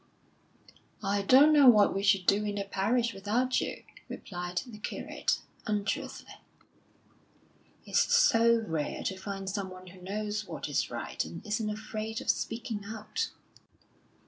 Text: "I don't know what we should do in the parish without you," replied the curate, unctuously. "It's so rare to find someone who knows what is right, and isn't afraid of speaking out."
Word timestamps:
"I 1.03 1.21
don't 1.21 1.53
know 1.53 1.69
what 1.69 1.93
we 1.93 2.01
should 2.01 2.25
do 2.25 2.43
in 2.43 2.55
the 2.55 2.63
parish 2.63 3.13
without 3.13 3.61
you," 3.61 3.83
replied 4.09 4.63
the 4.65 4.79
curate, 4.79 5.37
unctuously. 5.67 6.31
"It's 7.85 8.11
so 8.11 8.63
rare 8.65 9.03
to 9.03 9.15
find 9.17 9.47
someone 9.47 9.85
who 9.85 10.01
knows 10.01 10.45
what 10.47 10.67
is 10.67 10.89
right, 10.89 11.23
and 11.23 11.45
isn't 11.45 11.69
afraid 11.69 12.19
of 12.19 12.31
speaking 12.31 12.83
out." 12.83 13.29